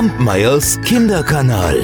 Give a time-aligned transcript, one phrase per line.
[0.00, 1.76] Kampmeyers Kinderkanal.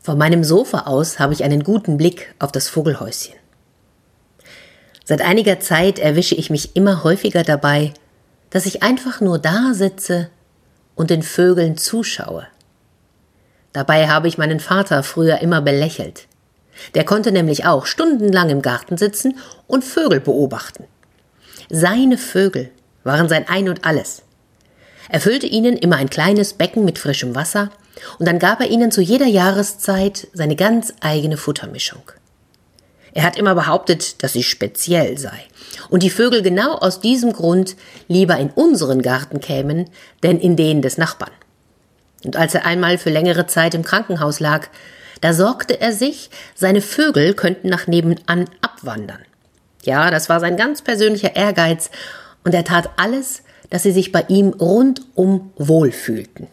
[0.00, 3.34] Von meinem Sofa aus habe ich einen guten Blick auf das Vogelhäuschen.
[5.04, 7.94] Seit einiger Zeit erwische ich mich immer häufiger dabei,
[8.50, 10.30] dass ich einfach nur da sitze
[10.94, 12.46] und den Vögeln zuschaue.
[13.72, 16.28] Dabei habe ich meinen Vater früher immer belächelt.
[16.94, 19.36] Der konnte nämlich auch stundenlang im Garten sitzen
[19.66, 20.84] und Vögel beobachten.
[21.74, 22.70] Seine Vögel
[23.02, 24.20] waren sein Ein und alles.
[25.08, 27.70] Er füllte ihnen immer ein kleines Becken mit frischem Wasser
[28.18, 32.02] und dann gab er ihnen zu jeder Jahreszeit seine ganz eigene Futtermischung.
[33.14, 35.46] Er hat immer behauptet, dass sie speziell sei
[35.88, 37.74] und die Vögel genau aus diesem Grund
[38.06, 39.88] lieber in unseren Garten kämen,
[40.22, 41.32] denn in den des Nachbarn.
[42.22, 44.68] Und als er einmal für längere Zeit im Krankenhaus lag,
[45.22, 49.24] da sorgte er sich, seine Vögel könnten nach nebenan abwandern.
[49.82, 51.90] Ja, das war sein ganz persönlicher Ehrgeiz,
[52.44, 56.48] und er tat alles, dass sie sich bei ihm rundum wohlfühlten.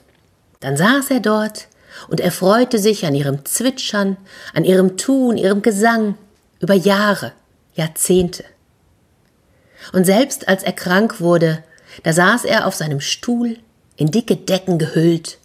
[0.59, 1.67] Dann saß er dort
[2.07, 4.17] und erfreute sich an ihrem Zwitschern,
[4.53, 6.15] an ihrem Tun, ihrem Gesang,
[6.59, 7.33] über Jahre,
[7.73, 8.43] Jahrzehnte.
[9.93, 11.63] Und selbst als er krank wurde,
[12.03, 13.57] da saß er auf seinem Stuhl,
[13.95, 15.39] in dicke Decken gehüllt,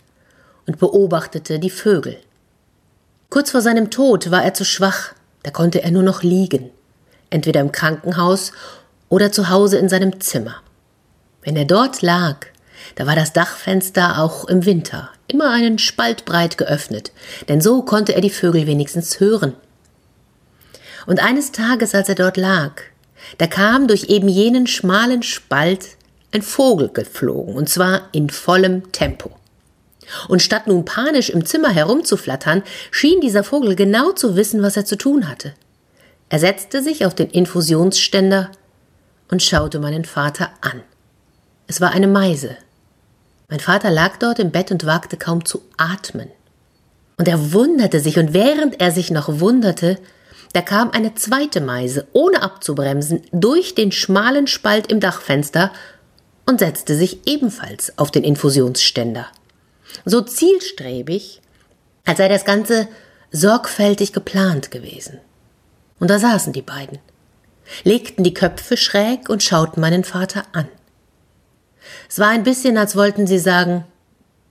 [0.67, 2.19] und beobachtete die Vögel.
[3.31, 6.71] Kurz vor seinem Tod war er zu schwach, da konnte er nur noch liegen,
[7.35, 8.53] entweder im Krankenhaus
[9.09, 10.57] oder zu Hause in seinem Zimmer.
[11.43, 12.47] Wenn er dort lag,
[12.95, 17.13] da war das Dachfenster auch im Winter immer einen Spalt breit geöffnet,
[17.49, 19.55] denn so konnte er die Vögel wenigstens hören.
[21.07, 22.73] Und eines Tages, als er dort lag,
[23.39, 25.97] da kam durch eben jenen schmalen Spalt
[26.33, 29.31] ein Vogel geflogen, und zwar in vollem Tempo.
[30.29, 34.85] Und statt nun panisch im Zimmer herumzuflattern, schien dieser Vogel genau zu wissen, was er
[34.85, 35.55] zu tun hatte.
[36.29, 38.51] Er setzte sich auf den Infusionsständer
[39.31, 40.83] und schaute meinen Vater an.
[41.67, 42.57] Es war eine Meise.
[43.49, 46.31] Mein Vater lag dort im Bett und wagte kaum zu atmen.
[47.17, 49.99] Und er wunderte sich, und während er sich noch wunderte,
[50.53, 55.73] da kam eine zweite Meise, ohne abzubremsen, durch den schmalen Spalt im Dachfenster
[56.47, 59.27] und setzte sich ebenfalls auf den Infusionsständer.
[60.05, 61.41] So zielstrebig,
[62.05, 62.89] als sei das Ganze
[63.31, 65.19] sorgfältig geplant gewesen.
[66.01, 66.99] Und da saßen die beiden,
[67.85, 70.69] legten die Köpfe schräg und schauten meinen Vater an.
[72.09, 73.85] Es war ein bisschen, als wollten sie sagen,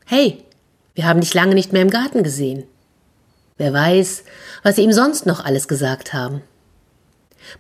[0.06, 0.44] hey,
[0.96, 2.66] wir haben dich lange nicht mehr im Garten gesehen.
[3.58, 4.24] Wer weiß,
[4.64, 6.42] was sie ihm sonst noch alles gesagt haben.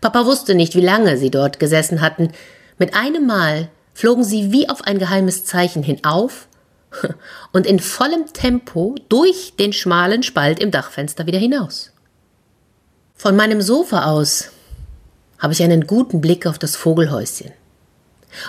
[0.02, 2.32] Papa wusste nicht, wie lange sie dort gesessen hatten.
[2.78, 6.48] Mit einem Mal flogen sie wie auf ein geheimes Zeichen hinauf
[7.52, 11.93] und in vollem Tempo durch den schmalen Spalt im Dachfenster wieder hinaus.
[13.24, 14.50] Von meinem Sofa aus
[15.40, 17.52] habe ich einen guten Blick auf das Vogelhäuschen.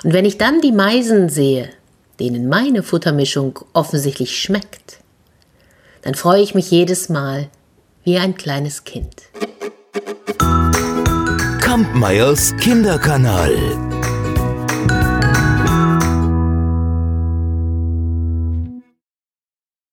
[0.03, 1.69] Und wenn ich dann die Meisen sehe,
[2.19, 4.99] denen meine Futtermischung offensichtlich schmeckt,
[6.03, 7.47] dann freue ich mich jedes Mal
[8.03, 9.15] wie ein kleines Kind.
[11.61, 13.84] Kampmeyers Kinderkanal.